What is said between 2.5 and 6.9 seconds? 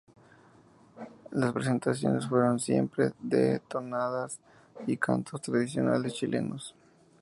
siempre de tonadas y cantos tradicionales chilenos.